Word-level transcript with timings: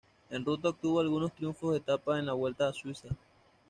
En 0.31 0.43
ruta 0.43 0.69
obtuvo 0.69 0.99
algunos 0.99 1.31
triunfos 1.31 1.73
de 1.73 1.77
etapa 1.77 2.17
en 2.17 2.25
la 2.25 2.33
Vuelta 2.33 2.67
a 2.67 2.73
Suiza. 2.73 3.09